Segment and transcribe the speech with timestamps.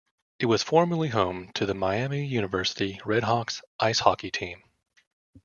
[0.39, 4.63] It was formerly home to the Miami University RedHawks ice hockey team.